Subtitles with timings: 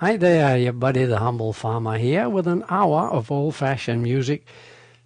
[0.00, 4.46] Hi there, your buddy the humble farmer here with an hour of old fashioned music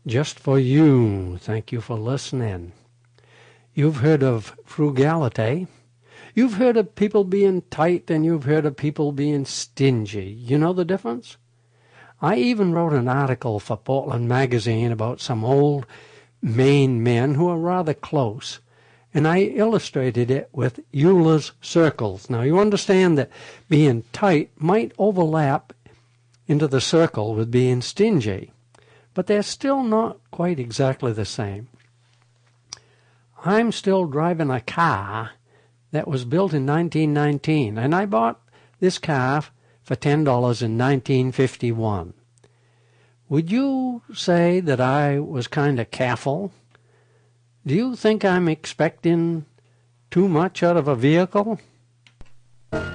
[0.06, 1.36] just for you.
[1.38, 2.70] Thank you for listening.
[3.74, 5.66] You've heard of frugality.
[6.32, 10.26] You've heard of people being tight and you've heard of people being stingy.
[10.26, 11.38] You know the difference?
[12.22, 15.86] I even wrote an article for Portland Magazine about some old
[16.40, 18.60] Maine men who are rather close
[19.14, 22.28] and I illustrated it with Euler's circles.
[22.28, 23.30] Now, you understand that
[23.68, 25.72] being tight might overlap
[26.48, 28.52] into the circle with being stingy,
[29.14, 31.68] but they're still not quite exactly the same.
[33.44, 35.30] I'm still driving a car
[35.92, 38.40] that was built in 1919, and I bought
[38.80, 39.44] this car
[39.84, 42.14] for $10 in 1951.
[43.28, 46.52] Would you say that I was kind of careful?
[47.66, 49.46] Do you think I'm expecting
[50.10, 51.58] too much out of a vehicle?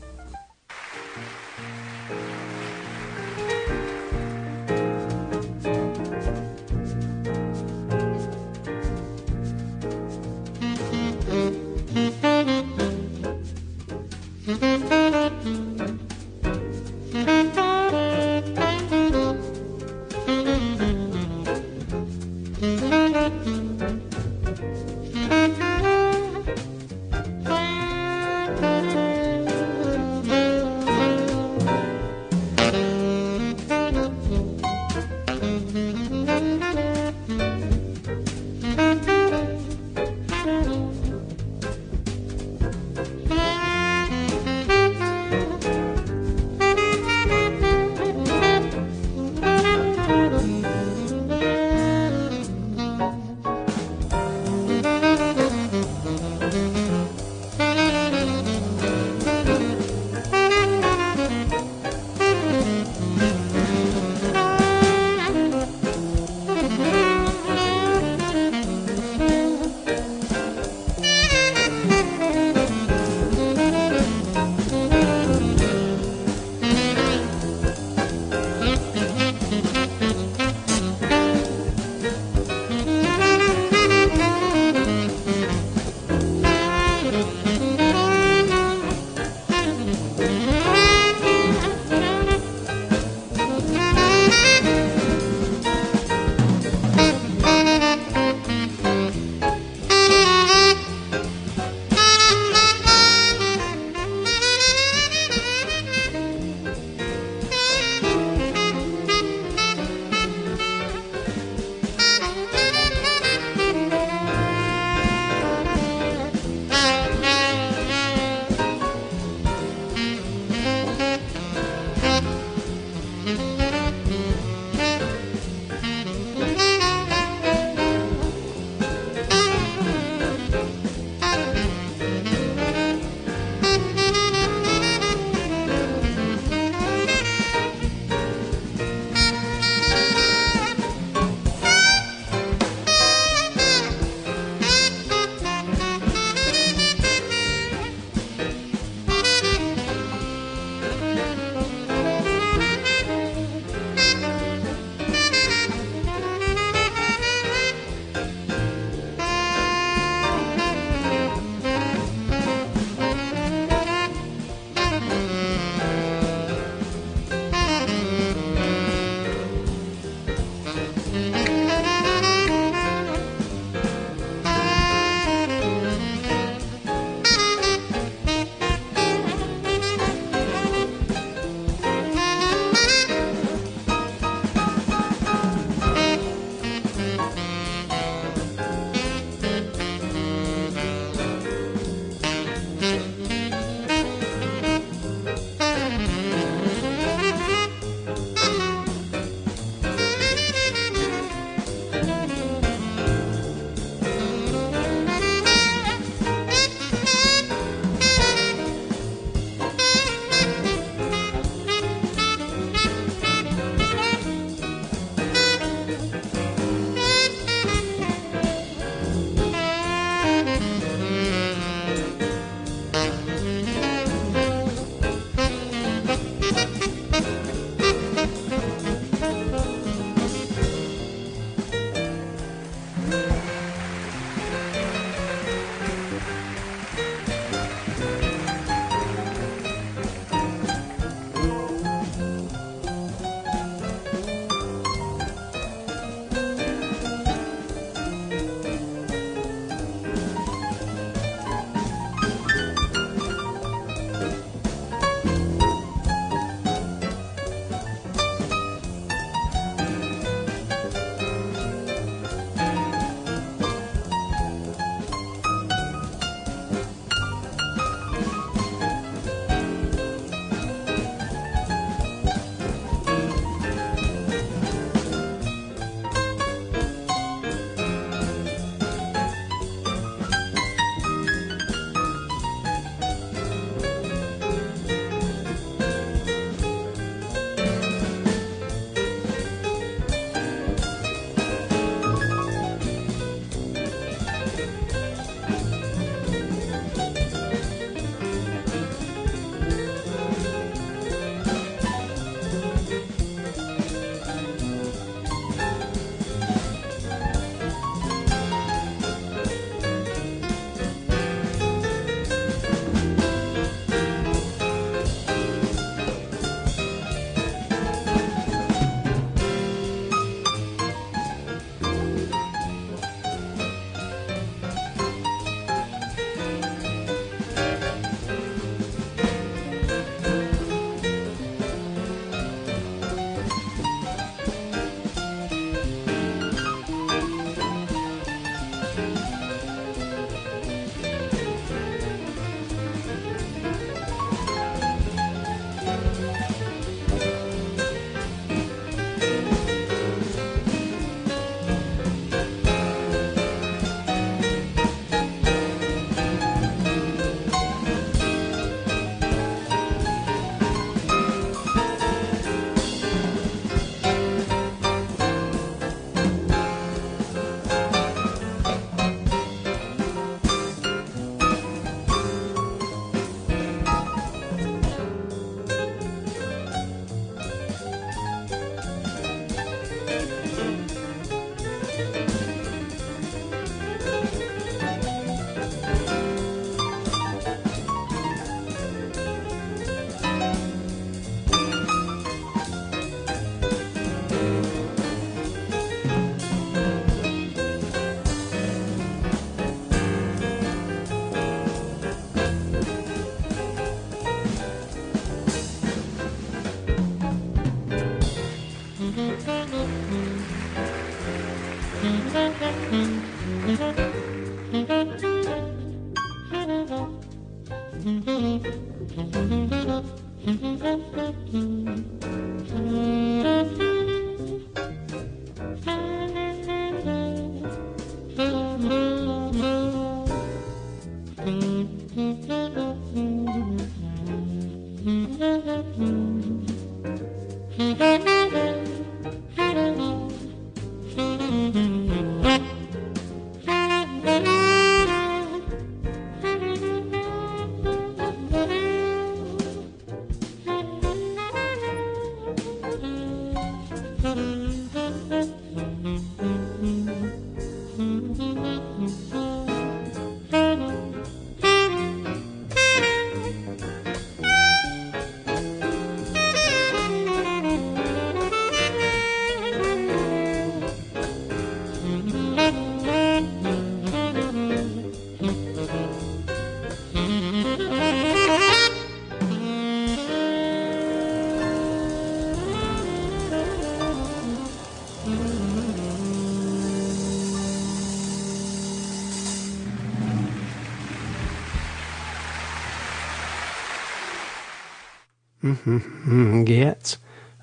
[495.71, 497.17] Mm-hmm, mm-hmm, mm-hmm, Getz.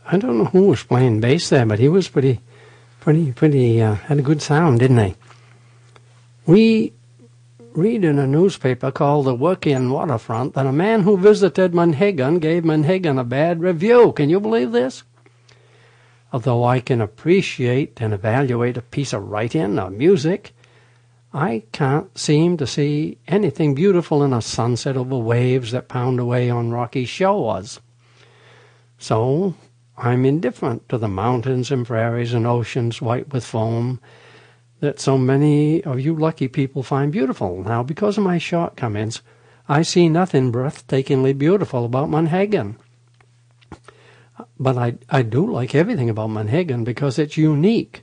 [0.06, 2.40] I don't know who was playing bass there, but he was pretty,
[3.00, 5.14] pretty, pretty, uh, had a good sound, didn't he?
[6.46, 6.94] We
[7.74, 12.62] read in a newspaper called the Working Waterfront that a man who visited Monhegan gave
[12.62, 14.12] Monhegan a bad review.
[14.12, 15.02] Can you believe this?
[16.32, 20.54] Although I can appreciate and evaluate a piece of writing or music,
[21.34, 26.48] I can't seem to see anything beautiful in a sunset over waves that pound away
[26.48, 27.80] on rocky shores.
[28.98, 29.54] So
[29.96, 34.00] I'm indifferent to the mountains and prairies and oceans white with foam
[34.80, 37.62] that so many of you lucky people find beautiful.
[37.62, 39.22] Now, because of my shortcomings,
[39.68, 42.76] I see nothing breathtakingly beautiful about Monhegan.
[44.58, 48.02] But I, I do like everything about Monhegan because it's unique.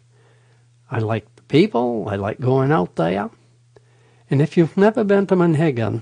[0.92, 3.30] I like the people, I like going out there.
[4.30, 6.02] And if you've never been to Monhegan,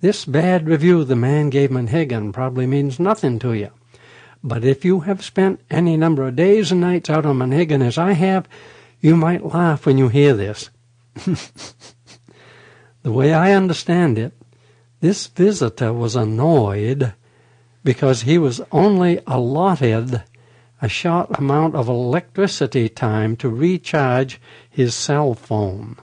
[0.00, 3.70] this bad review the man gave Monhegan probably means nothing to you.
[4.44, 7.96] But if you have spent any number of days and nights out on Monhegan as
[7.96, 8.48] I have,
[9.00, 10.70] you might laugh when you hear this.
[13.02, 14.32] the way I understand it,
[15.00, 17.12] this visitor was annoyed
[17.84, 20.22] because he was only allotted
[20.80, 25.96] a short amount of electricity time to recharge his cell phone.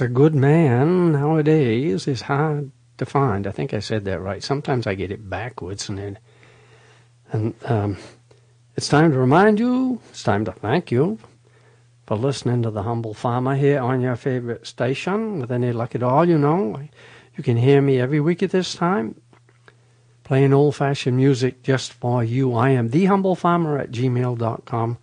[0.00, 3.46] A good man nowadays is hard to find.
[3.46, 4.42] I think I said that right.
[4.42, 6.18] Sometimes I get it backwards, and then,
[7.32, 7.96] and um,
[8.76, 10.00] it's time to remind you.
[10.10, 11.18] It's time to thank you
[12.06, 15.40] for listening to the humble farmer here on your favorite station.
[15.40, 16.80] With any luck at all, you know,
[17.36, 19.20] you can hear me every week at this time,
[20.24, 22.54] playing old-fashioned music just for you.
[22.54, 24.98] I am the humble farmer at gmail.com.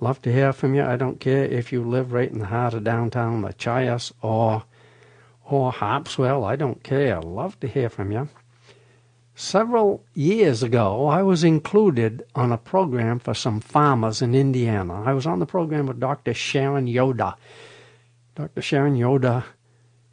[0.00, 0.84] Love to hear from you.
[0.84, 4.64] I don't care if you live right in the heart of downtown Machias or
[5.44, 6.44] or Harpswell.
[6.44, 7.20] I don't care.
[7.20, 8.28] Love to hear from you.
[9.34, 15.02] Several years ago, I was included on a program for some farmers in Indiana.
[15.02, 16.34] I was on the program with Dr.
[16.34, 17.36] Sharon Yoda.
[18.34, 18.62] Dr.
[18.62, 19.44] Sharon Yoda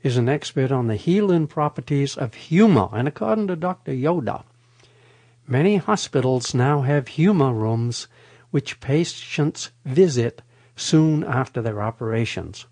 [0.03, 3.91] is an expert on the healing properties of humor, and according to Dr.
[3.91, 4.43] Yoda,
[5.47, 8.07] many hospitals now have humor rooms
[8.55, 10.41] which patients visit
[10.77, 12.65] soon after their operations.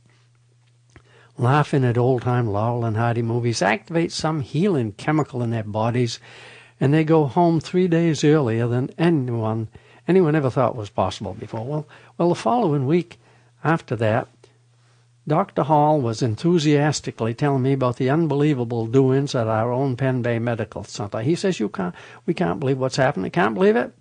[1.38, 6.22] Laughing at old time Laurel and Hardy movies activates some healing chemical in their bodies,
[6.80, 9.68] and they go home three days earlier than anyone
[10.08, 11.66] anyone ever thought was possible before.
[11.66, 11.86] Well,
[12.18, 13.20] well, the following week
[13.62, 14.30] after that,
[15.28, 15.63] Dr.
[15.63, 20.86] Hall was enthusiastically telling me about the unbelievable doings at our own Pen Bay Medical
[20.86, 21.20] Center.
[21.20, 21.94] He says, "You can't,
[22.25, 23.32] we can't believe what's happening.
[23.32, 23.94] Can't believe it.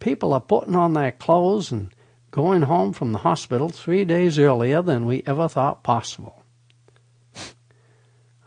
[0.00, 1.94] People are putting on their clothes and
[2.30, 6.42] going home from the hospital three days earlier than we ever thought possible.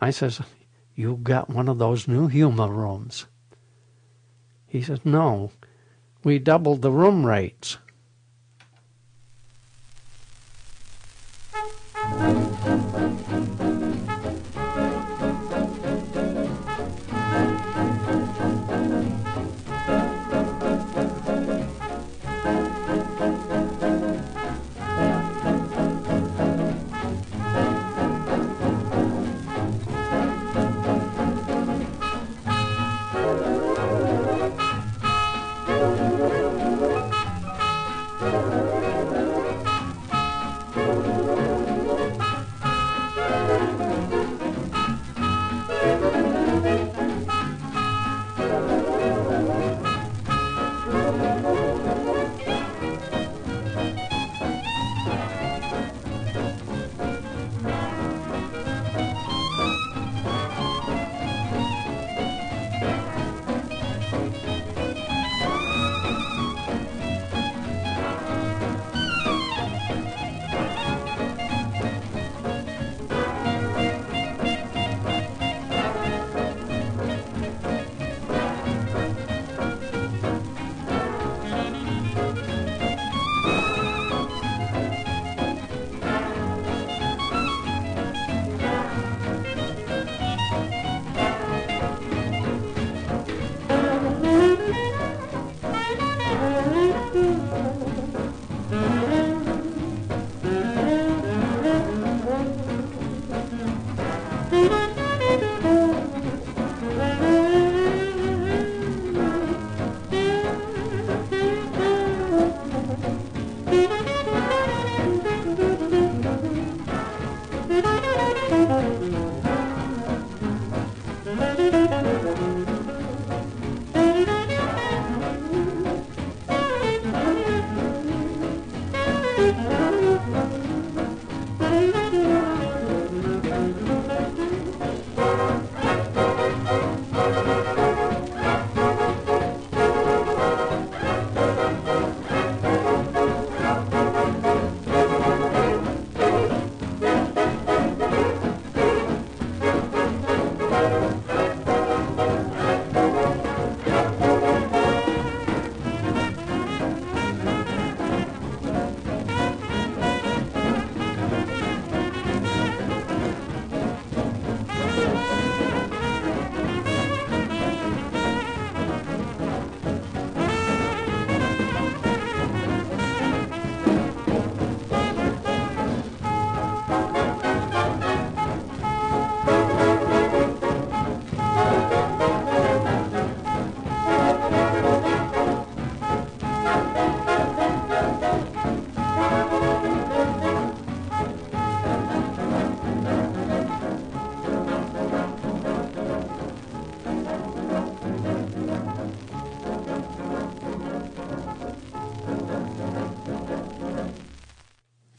[0.02, 0.42] I says,
[0.96, 3.28] You've got one of those new humor rooms.
[4.68, 5.52] He says, No,
[6.24, 7.78] we doubled the room rates.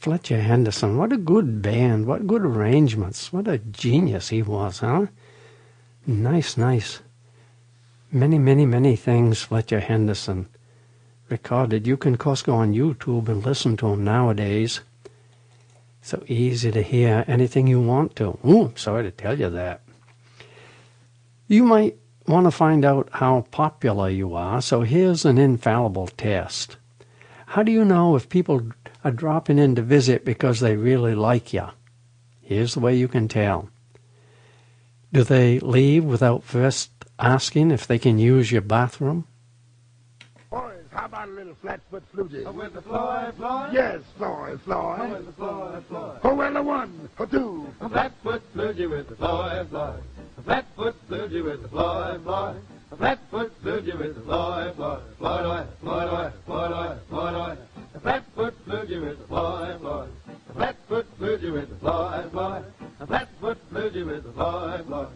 [0.05, 5.07] Fletcher Henderson, what a good band, what good arrangements, what a genius he was, huh?
[6.05, 6.99] Nice, nice.
[8.11, 10.47] Many, many, many things Fletcher Henderson
[11.27, 11.87] recorded.
[11.87, 14.81] You can, of course, go on YouTube and listen to him nowadays.
[16.03, 18.37] So easy to hear anything you want to.
[18.45, 19.81] Ooh, sorry to tell you that.
[21.47, 26.77] You might want to find out how popular you are, so here's an infallible test.
[27.47, 28.71] How do you know if people
[29.03, 31.67] are dropping in to visit because they really like you?
[32.41, 33.69] Here's the way you can tell.
[35.13, 39.25] Do they leave without first asking if they can use your bathroom?
[40.49, 42.53] Boys, how about a little flatfoot floogie?
[42.53, 43.69] With the Floyd, Floyd?
[43.73, 45.11] Yes, Floyd, Floyd.
[45.11, 46.19] With the Floyd, Floyd.
[46.23, 47.67] Oh, well, a one, a two.
[47.81, 50.03] A flatfoot floogie with the Floyd, Floyd.
[50.37, 52.61] A flatfoot floogie with the Floyd, Floyd.
[52.91, 55.01] A flatfoot floogie with the Floyd, Floyd.
[55.17, 57.57] Floyd, oy, Floyd, oy, Floyd, oy, Floyd, oy.
[57.95, 60.09] A flatfoot floogie with the Floyd, Floyd.
[60.49, 62.65] A flatfoot floogie with the Floyd, Floyd.
[62.99, 65.07] A flatfoot floogie with the Floyd, Floyd.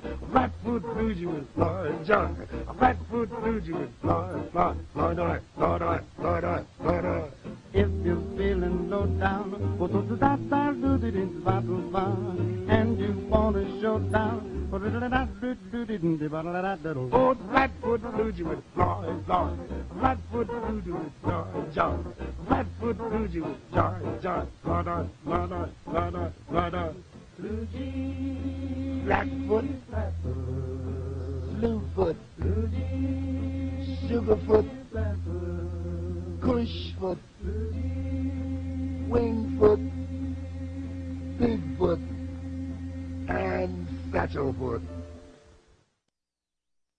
[0.00, 0.18] Floyd.
[0.22, 2.48] A Flatfoot Bluesy with Floyd, John.
[2.68, 4.76] A Flatfoot Bluesy with Floyd, Floyd.
[4.92, 7.22] Floyd, oy, Floyd, oy, Floyd, oy, Floyd, oy.
[7.72, 11.78] If you're feeling low down, go to the da da do do do ba do
[11.92, 12.16] ba,
[12.68, 13.64] and you want to
[14.78, 17.10] the da do do do do ba da da da do.
[17.12, 19.58] Oh, the Flatfoot Bluesy with Floyd, Floyd.
[19.98, 22.14] Flatfoot Bluesy with Floyd, John.
[22.46, 24.48] Flatfoot Bluesy with John, John.
[24.62, 25.68] Floyd, oy, Floyd, oy,
[26.48, 26.92] Floyd, oy.
[27.38, 29.64] Blackfoot,
[31.60, 32.16] Bluefoot,
[34.08, 34.68] Sugarfoot,
[36.40, 37.18] Cushfoot,
[39.08, 39.90] Wingfoot,
[41.38, 42.00] Bigfoot,
[43.28, 44.82] and Satchelfoot.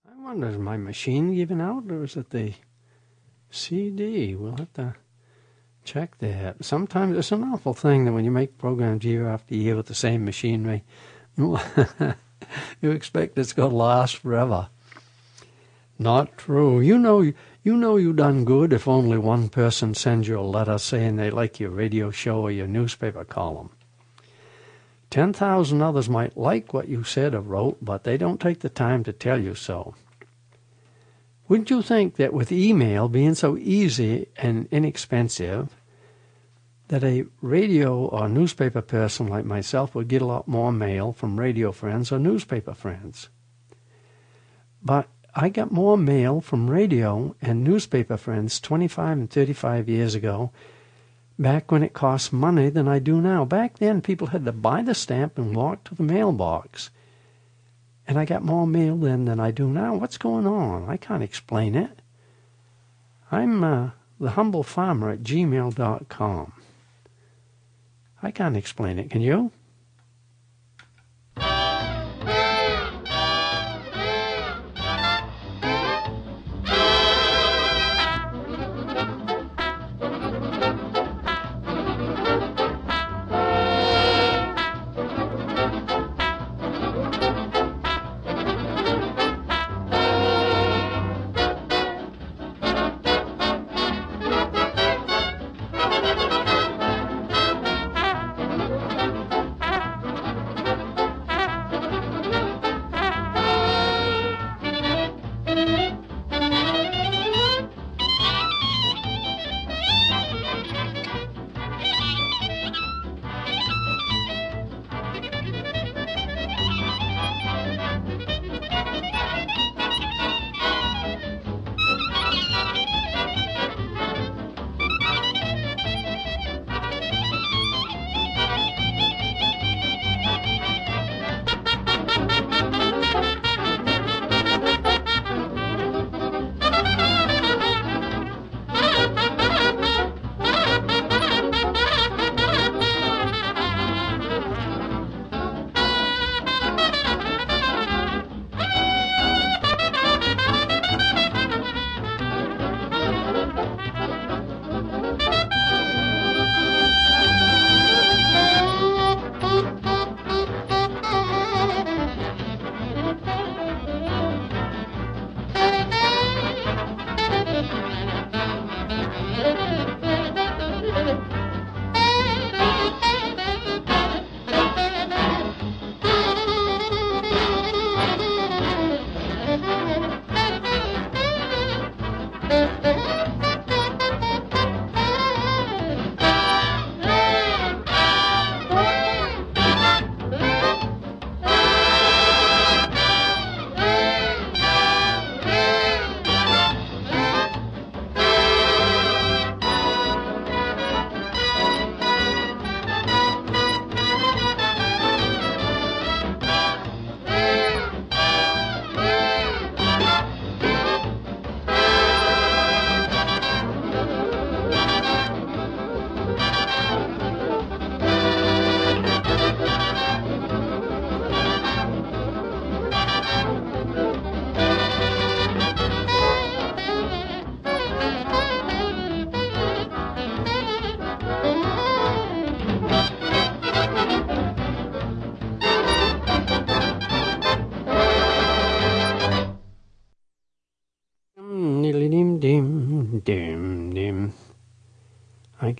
[0.07, 2.53] I wonder, is my machine giving out or is it the
[3.49, 4.35] CD?
[4.35, 4.95] We'll have to
[5.83, 6.63] check that.
[6.63, 9.95] Sometimes it's an awful thing that when you make programs year after year with the
[9.95, 10.83] same machinery,
[11.37, 11.57] you
[12.81, 14.69] expect it's going to last forever.
[15.97, 16.79] Not true.
[16.79, 20.77] You know, you know you done good if only one person sends you a letter
[20.77, 23.71] saying they like your radio show or your newspaper column.
[25.09, 28.69] Ten thousand others might like what you said or wrote, but they don't take the
[28.69, 29.95] time to tell you so.
[31.49, 35.75] Wouldn't you think that with email being so easy and inexpensive,
[36.89, 41.39] that a radio or newspaper person like myself would get a lot more mail from
[41.39, 43.29] radio friends or newspaper friends?
[44.83, 50.51] But I got more mail from radio and newspaper friends 25 and 35 years ago,
[51.39, 53.43] back when it cost money, than I do now.
[53.43, 56.91] Back then, people had to buy the stamp and walk to the mailbox.
[58.09, 59.93] And I got more mail then than I do now.
[59.93, 60.89] What's going on?
[60.89, 62.01] I can't explain it.
[63.31, 66.53] I'm uh, the humble farmer at gmail.com.
[68.23, 69.11] I can't explain it.
[69.11, 69.51] Can you?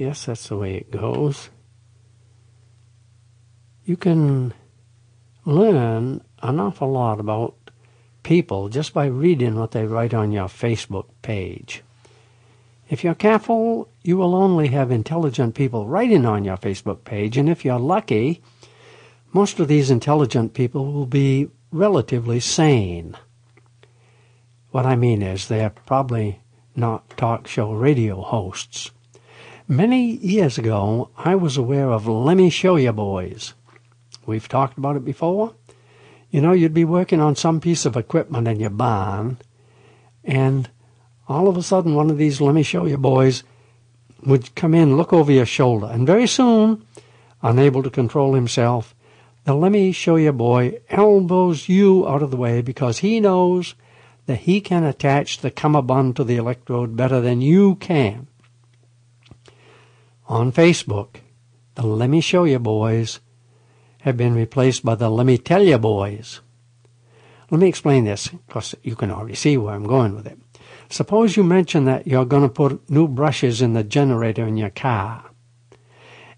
[0.10, 1.52] Guess that's the way it goes.
[3.86, 4.56] You can
[5.46, 7.54] learn an awful lot about
[8.24, 11.84] people just by reading what they write on your Facebook page.
[12.90, 17.48] If you're careful, you will only have intelligent people writing on your Facebook page, and
[17.48, 18.42] if you're lucky,
[19.32, 23.16] most of these intelligent people will be relatively sane.
[24.72, 26.40] What I mean is they're probably
[26.76, 28.90] not talk show radio hosts.
[29.72, 33.54] Many years ago, I was aware of Lemme Show You Boys.
[34.26, 35.54] We've talked about it before.
[36.32, 39.38] You know, you'd be working on some piece of equipment in your barn,
[40.24, 40.72] and
[41.28, 43.44] all of a sudden one of these Lemme Show You Boys
[44.26, 46.84] would come in, look over your shoulder, and very soon,
[47.44, 48.96] unable to control himself,
[49.44, 53.76] the Lemme Show You boy elbows you out of the way because he knows
[54.26, 58.26] that he can attach the cummerbund to the electrode better than you can.
[60.30, 61.22] On Facebook,
[61.74, 63.20] the Lemme Show You boys
[64.02, 66.42] have been replaced by the Lemme Tell You boys.
[67.50, 70.38] Let me explain this, because you can already see where I'm going with it.
[70.88, 74.70] Suppose you mention that you're going to put new brushes in the generator in your
[74.70, 75.32] car.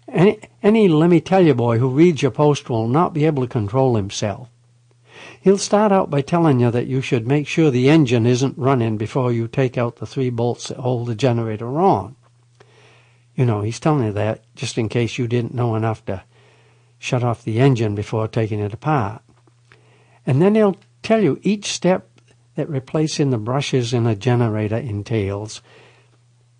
[0.08, 3.48] Any, any Lemme Tell You boy who reads your post will not be able to
[3.48, 4.48] control himself.
[5.42, 8.96] He'll start out by telling you that you should make sure the engine isn't running
[8.96, 12.16] before you take out the three bolts that hold the generator on.
[13.34, 16.22] You know, he's telling you that just in case you didn't know enough to
[16.98, 19.22] shut off the engine before taking it apart.
[20.26, 22.08] And then he'll tell you each step
[22.54, 25.62] that replacing the brushes in a generator entails.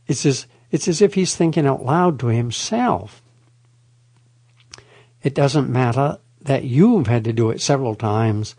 [0.07, 3.23] It's as, it's as if he's thinking out loud to himself.
[5.23, 8.57] It doesn't matter that you've had to do it several times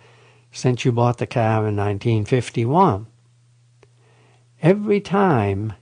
[0.51, 3.07] since you bought the car in 1951.
[4.61, 5.73] Every time,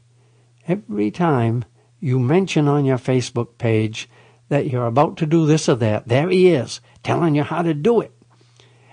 [0.67, 1.65] every time
[2.01, 4.09] you mention on your Facebook page
[4.49, 7.73] that you're about to do this or that, there he is, telling you how to
[7.73, 8.11] do it.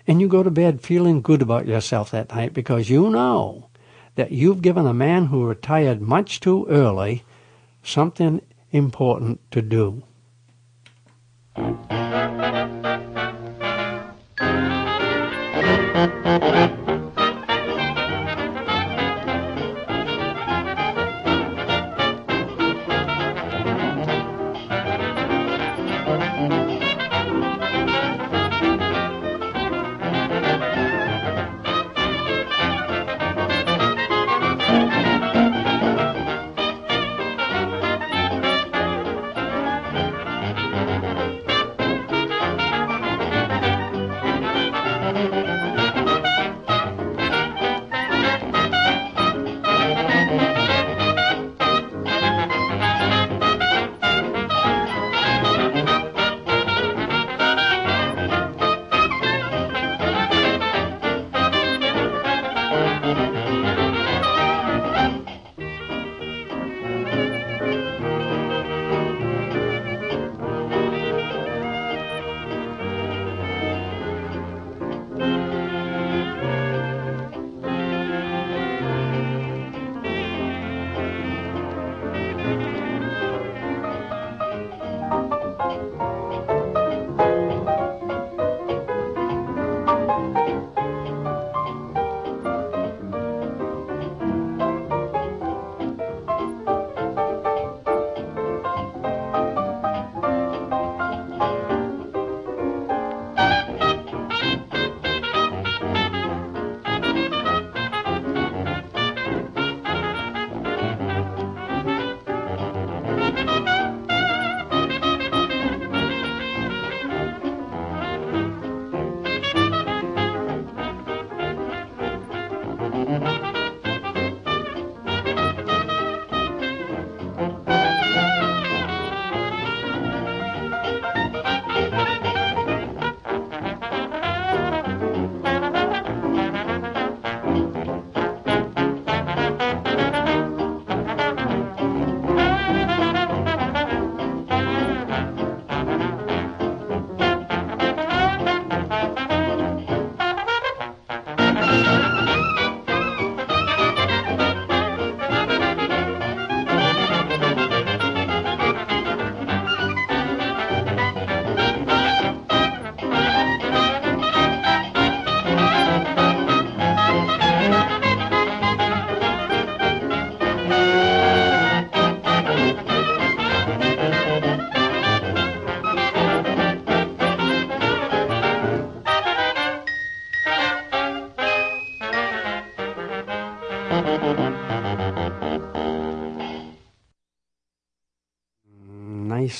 [0.06, 3.68] And you go to bed feeling good about yourself that night because you know
[4.14, 7.24] that you've given a man who retired much too early
[7.82, 8.40] something
[8.70, 10.02] important to do.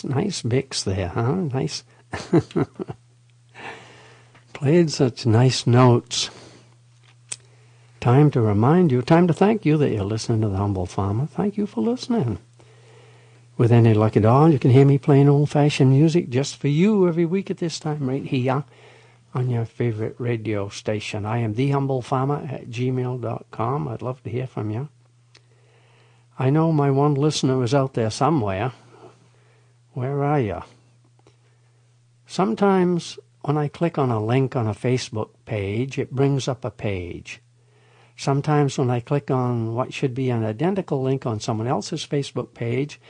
[0.04, 1.34] Nice, nice Bix there, huh?
[1.34, 1.84] Nice.
[4.52, 6.30] Played such nice notes.
[8.00, 11.26] Time to remind you, time to thank you that you're listening to The Humble Farmer.
[11.26, 12.38] Thank you for listening.
[13.56, 16.68] With any luck at all, you can hear me playing old fashioned music just for
[16.68, 18.64] you every week at this time right here
[19.34, 21.26] on your favorite radio station.
[21.26, 23.88] I am thehumblefarmer at gmail.com.
[23.88, 24.88] I'd love to hear from you.
[26.38, 28.72] I know my one listener is out there somewhere.
[29.98, 30.61] Where are you?
[32.24, 36.70] Sometimes when I click on a link on a Facebook page, it brings up a
[36.70, 37.40] page.
[38.16, 42.54] Sometimes when I click on what should be an identical link on someone else's Facebook
[42.54, 43.00] page,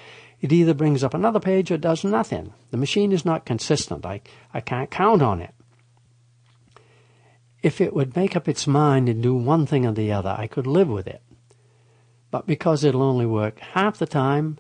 [0.41, 2.55] it either brings up another page or does nothing.
[2.71, 4.07] The machine is not consistent.
[4.07, 4.23] I,
[4.55, 5.55] I can't count on it.
[7.63, 10.47] If it would make up its mind and do one thing or the other, I
[10.47, 11.21] could live with it.
[12.31, 14.57] But because it'll only work half the time,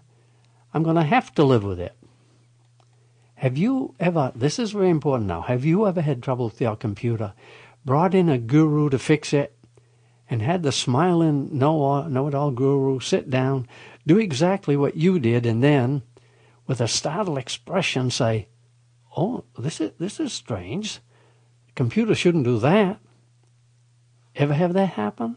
[0.74, 1.94] I'm going to have to live with it.
[3.38, 6.74] Have you ever, this is very important now, have you ever had trouble with your
[6.74, 7.34] computer,
[7.84, 9.56] brought in a guru to fix it,
[10.28, 13.68] and had the smiling know it all guru sit down,
[14.04, 16.02] do exactly what you did, and then,
[16.66, 18.48] with a startled expression, say,
[19.16, 20.98] Oh, this is, this is strange.
[21.76, 22.98] computer shouldn't do that.
[24.34, 25.36] Ever have that happen?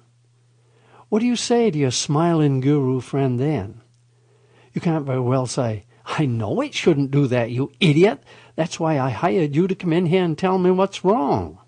[1.09, 3.81] What do you say to your smiling guru friend then?
[4.73, 8.21] You can't very well say, I know it shouldn't do that, you idiot.
[8.55, 11.59] That's why I hired you to come in here and tell me what's wrong.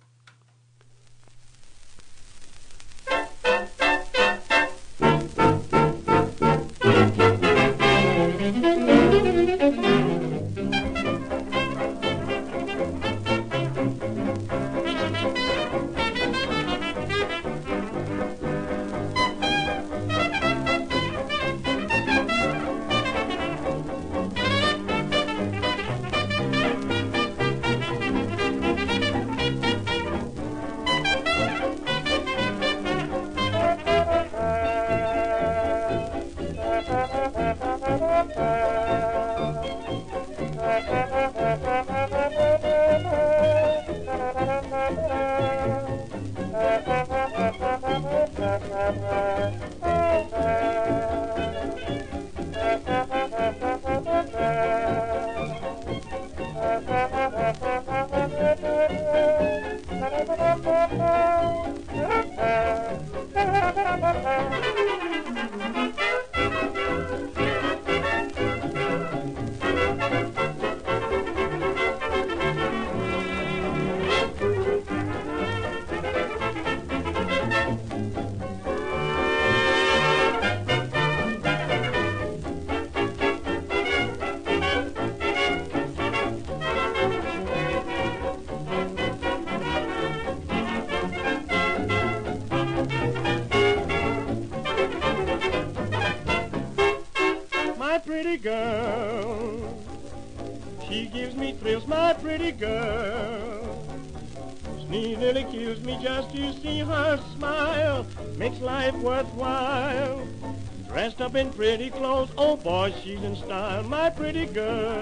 [113.03, 114.92] She's in style, my pretty girl.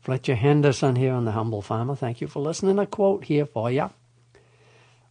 [0.00, 1.96] Fletcher Henderson here on The Humble Farmer.
[1.96, 2.78] Thank you for listening.
[2.78, 3.88] A quote here for you.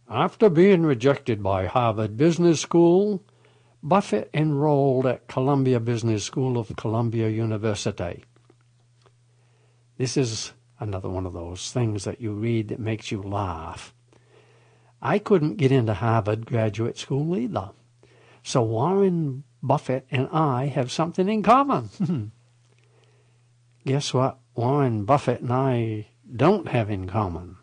[0.08, 3.24] After being rejected by Harvard Business School,
[3.82, 8.22] Buffett enrolled at Columbia Business School of Columbia University.
[9.96, 13.92] This is another one of those things that you read that makes you laugh.
[15.02, 17.70] I couldn't get into Harvard graduate school either.
[18.44, 21.90] So Warren Buffett and I have something in common.
[23.86, 27.57] Guess what Warren Buffett and I don't have in common?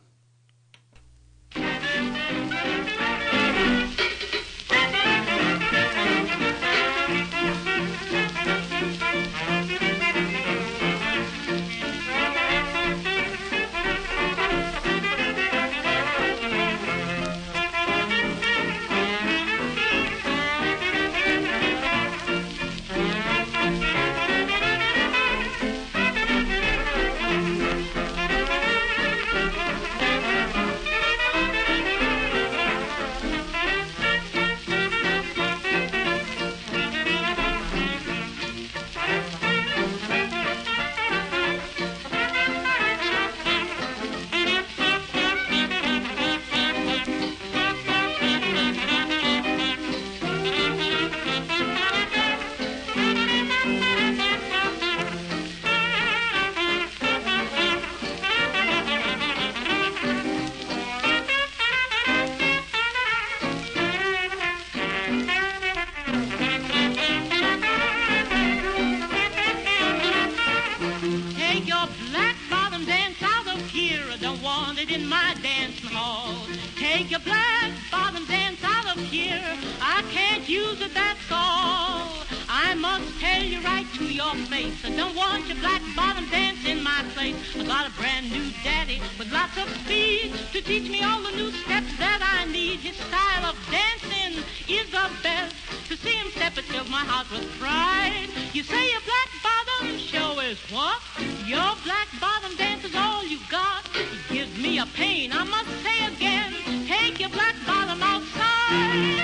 [85.46, 87.36] Don't your black bottom dance in my place.
[87.56, 91.30] I got a brand new daddy with lots of speed to teach me all the
[91.38, 92.80] new steps that I need.
[92.80, 95.54] His style of dancing is the best.
[95.90, 98.28] To see him step, it fills my heart with pride.
[98.54, 101.00] You say your black bottom show is what?
[101.46, 103.86] Your black bottom dance is all you got.
[103.94, 106.54] It gives me a pain, I must say again.
[106.88, 109.15] Take your black bottom outside.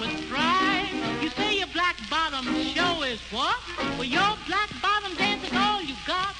[0.00, 0.88] With pride.
[1.22, 3.56] You say your black bottom show is what?
[3.96, 6.34] Well, your black bottom dance is all you got.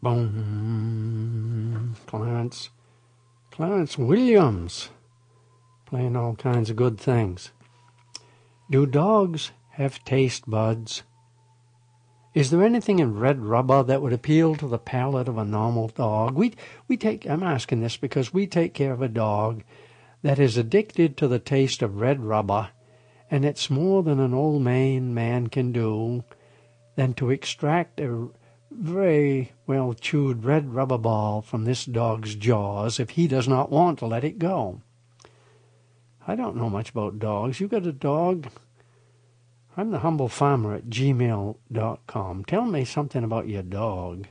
[0.00, 1.96] Boom.
[2.06, 2.70] Clarence.
[3.50, 4.90] Clarence Williams.
[5.84, 7.50] Playing all kinds of good things.
[8.70, 11.02] Do dogs have taste buds?
[12.38, 15.88] Is there anything in red rubber that would appeal to the palate of a normal
[15.88, 16.36] dog?
[16.36, 16.54] We
[16.86, 19.64] we take I'm asking this because we take care of a dog
[20.22, 22.68] that is addicted to the taste of red rubber,
[23.28, 26.22] and it's more than an old Maine man can do
[26.94, 28.28] than to extract a
[28.70, 33.98] very well chewed red rubber ball from this dog's jaws if he does not want
[33.98, 34.80] to let it go.
[36.24, 37.58] I don't know much about dogs.
[37.58, 38.46] You got a dog?
[39.78, 42.44] I'm the humble farmer at gmail.com.
[42.46, 44.26] Tell me something about your dog.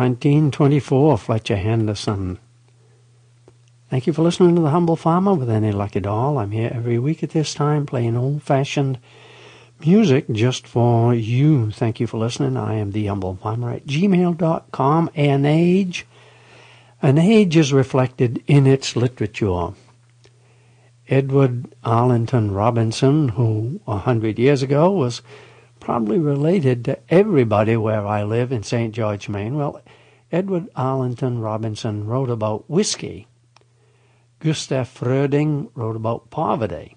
[0.00, 2.38] 1924, Fletcher Henderson.
[3.90, 6.38] Thank you for listening to The Humble Farmer with Any luck at all.
[6.38, 8.98] I'm here every week at this time playing old-fashioned
[9.84, 11.70] music just for you.
[11.70, 12.56] Thank you for listening.
[12.56, 15.10] I am The Humble Farmer at gmail.com.
[15.14, 16.06] An age,
[17.02, 19.74] an age is reflected in its literature.
[21.10, 25.20] Edward Arlington Robinson, who a hundred years ago was
[25.80, 28.94] probably related to everybody where I live in St.
[28.94, 29.56] George, Maine.
[29.56, 29.80] Well,
[30.30, 33.26] Edward Arlington Robinson wrote about whiskey.
[34.38, 36.96] Gustaf Fröding wrote about poverty.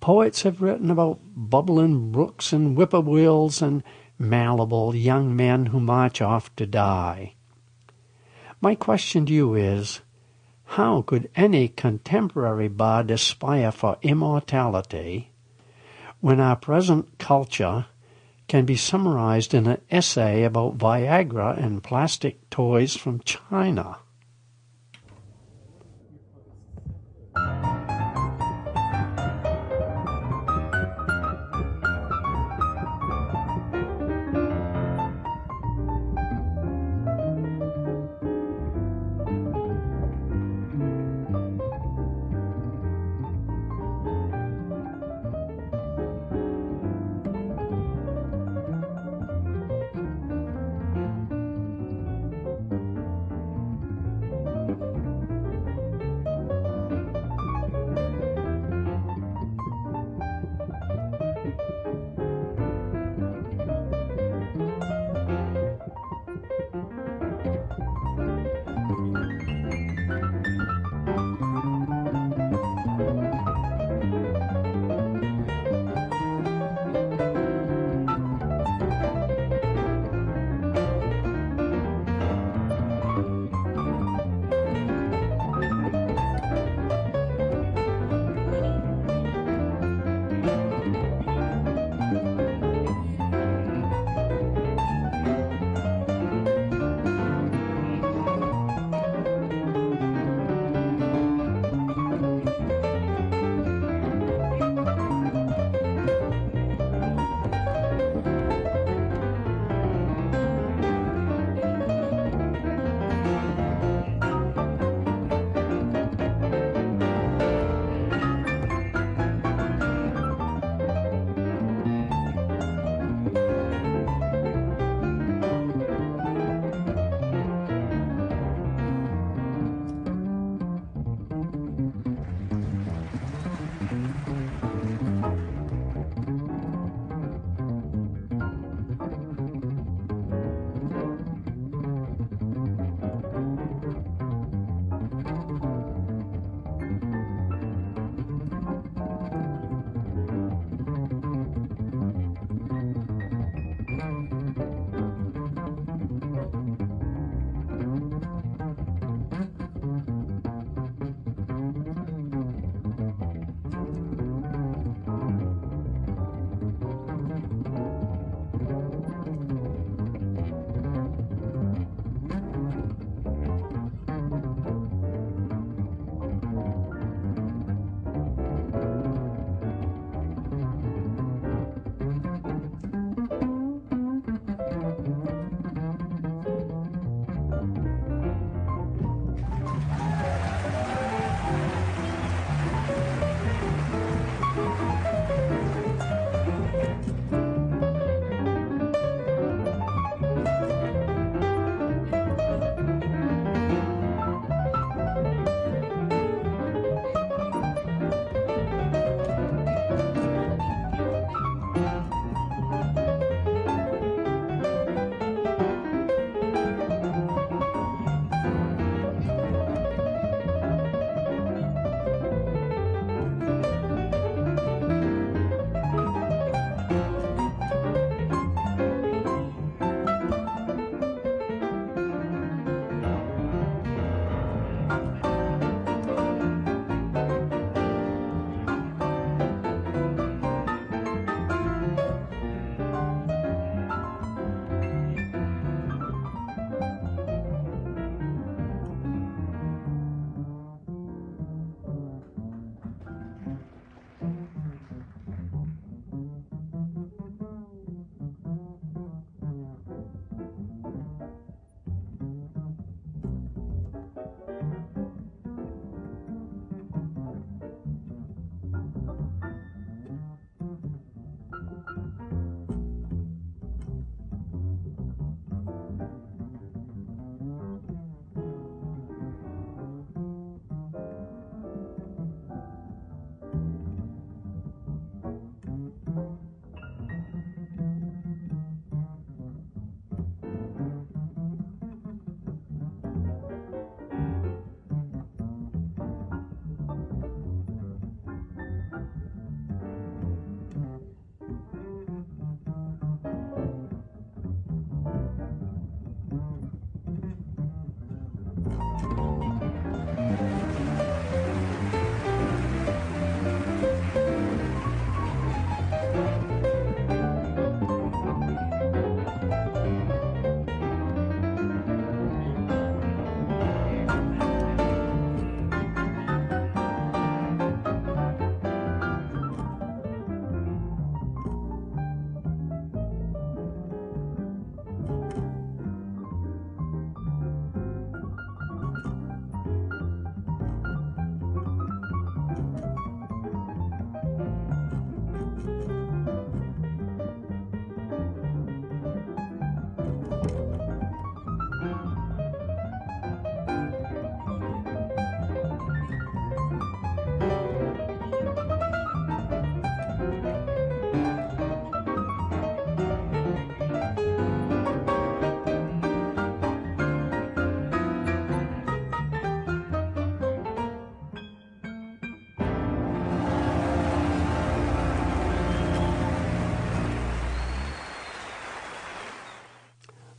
[0.00, 3.82] Poets have written about bubbling brooks and whippoorwills and
[4.18, 7.34] malleable young men who march off to die.
[8.60, 10.00] My question to you is,
[10.64, 15.30] how could any contemporary bard aspire for immortality
[16.20, 17.86] when our present culture
[18.48, 23.98] can be summarized in an essay about Viagra and plastic toys from China?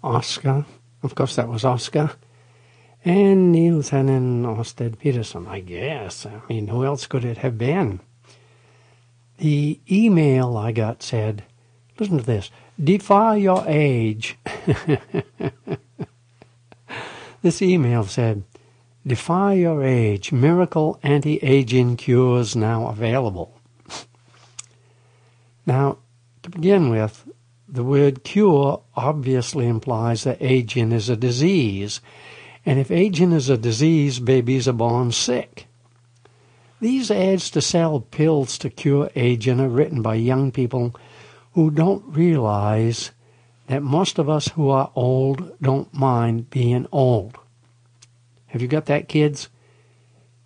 [0.07, 0.65] Oscar.
[1.03, 2.11] Of course, that was Oscar.
[3.05, 6.25] And Niels Henning Orsted Pedersen, I guess.
[6.25, 7.99] I mean, who else could it have been?
[9.37, 11.43] The email I got said,
[11.99, 12.49] listen to this,
[12.83, 14.37] defy your age.
[17.43, 18.43] this email said,
[19.05, 23.59] defy your age, miracle anti-aging cures now available.
[25.67, 25.99] now,
[26.41, 27.29] to begin with,
[27.69, 31.99] the word cure obviously implies that aging is a disease.
[32.65, 35.67] And if aging is a disease, babies are born sick.
[36.79, 40.95] These ads to sell pills to cure aging are written by young people
[41.53, 43.11] who don't realize
[43.67, 47.37] that most of us who are old don't mind being old.
[48.47, 49.49] Have you got that, kids?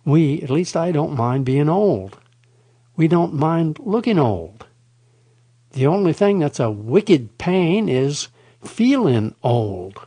[0.04, 2.18] We, at least I don't mind being old.
[2.96, 4.66] We don't mind looking old.
[5.72, 8.28] The only thing that's a wicked pain is
[8.62, 10.06] feeling old.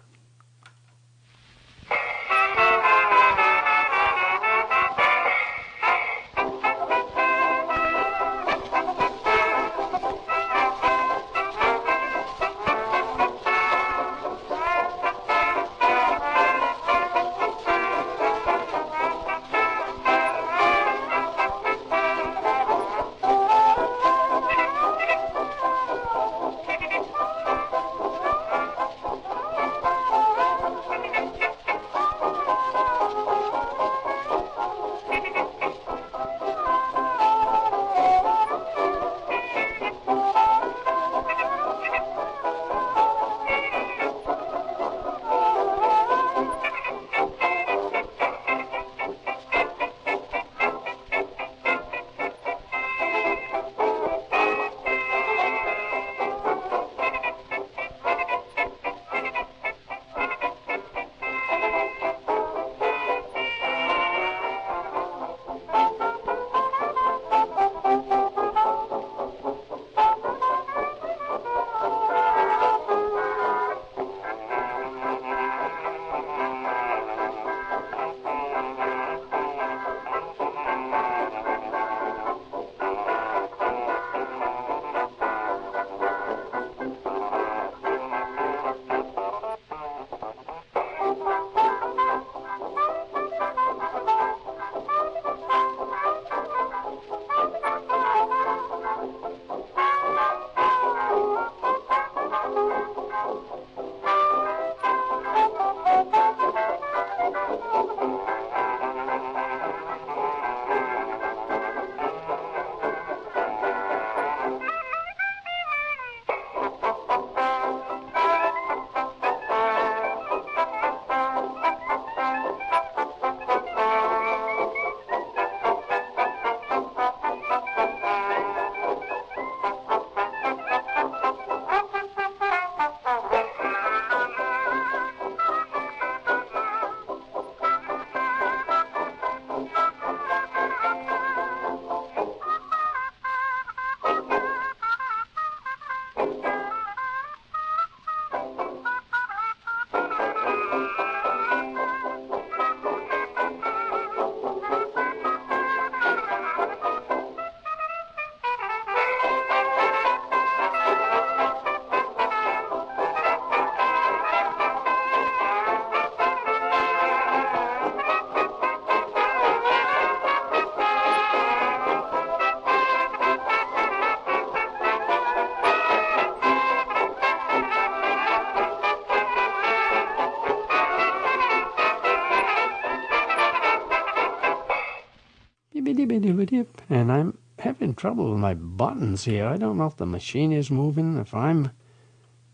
[188.06, 189.48] Trouble with my buttons here.
[189.48, 191.72] I don't know if the machine is moving, if I'm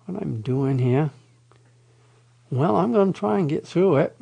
[0.05, 1.09] what I'm doing here.
[2.49, 4.17] Well, I'm going to try and get through it.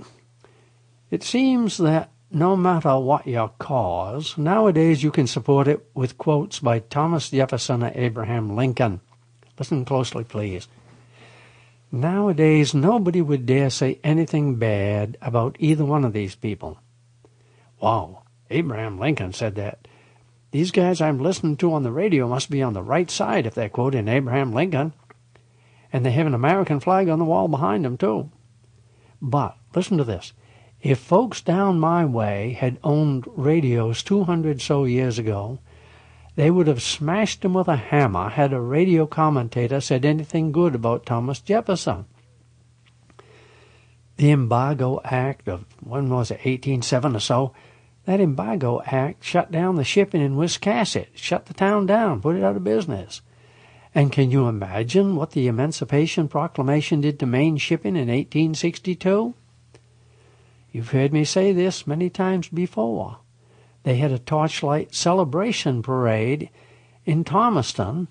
[1.11, 6.61] It seems that no matter what your cause, nowadays you can support it with quotes
[6.61, 8.99] by Thomas Jefferson or Abraham Lincoln.
[9.59, 10.67] Listen closely, please.
[11.91, 16.79] Nowadays, nobody would dare say anything bad about either one of these people.
[17.79, 19.87] Wow, Abraham Lincoln said that.
[20.51, 23.53] These guys I'm listening to on the radio must be on the right side if
[23.53, 24.93] they're quoting Abraham Lincoln.
[25.93, 28.31] And they have an American flag on the wall behind them, too.
[29.21, 30.33] But, listen to this.
[30.81, 35.59] If folks down my way had owned radios 200 so years ago,
[36.35, 40.73] they would have smashed them with a hammer had a radio commentator said anything good
[40.73, 42.05] about Thomas Jefferson.
[44.15, 47.53] The Embargo Act of, when was it, 1807 or so,
[48.09, 52.43] that Embargo Act shut down the shipping in Wiscasset, shut the town down, put it
[52.43, 53.21] out of business.
[53.93, 59.35] And can you imagine what the Emancipation Proclamation did to Maine shipping in 1862?
[60.71, 63.19] You've heard me say this many times before.
[63.83, 66.49] They had a torchlight celebration parade
[67.05, 68.07] in Thomaston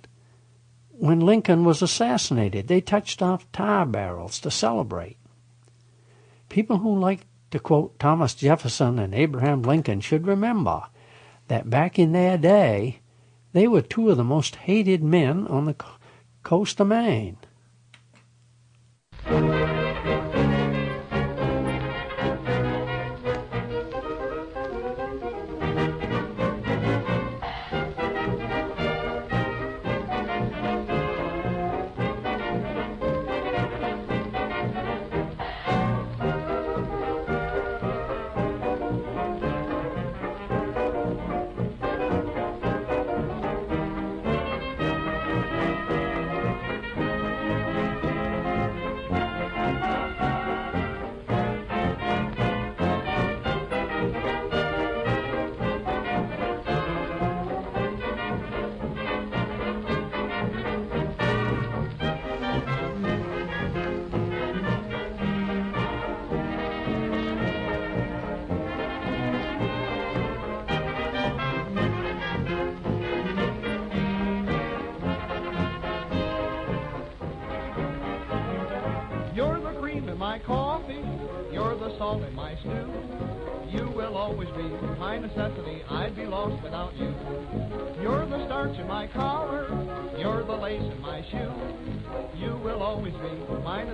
[0.91, 2.69] when Lincoln was assassinated.
[2.69, 5.17] They touched off tar barrels to celebrate.
[6.49, 10.85] People who like to quote Thomas Jefferson and Abraham Lincoln should remember
[11.49, 13.01] that back in their day,
[13.53, 15.77] they were two of the most hated men on the
[16.43, 17.39] coast of Maine.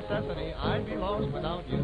[0.08, 1.83] Necessity, I'd be lost without you.